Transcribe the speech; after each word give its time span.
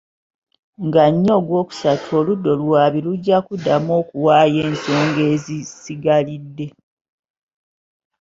Nga 0.85 1.03
nnya 1.13 1.33
ogwookusatu 1.39 2.07
oludda 2.19 2.49
oluwaabi 2.55 2.99
lujja 3.05 3.37
kuddamu 3.45 3.91
okuwaayo 4.01 4.59
ensonga 4.67 5.21
ezisigalidde. 5.33 6.67